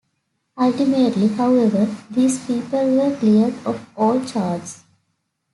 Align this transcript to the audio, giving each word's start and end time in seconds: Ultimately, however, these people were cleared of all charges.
Ultimately, 0.57 1.27
however, 1.27 1.85
these 2.09 2.43
people 2.47 2.83
were 2.97 3.15
cleared 3.17 3.53
of 3.67 3.87
all 3.95 4.19
charges. 4.25 4.83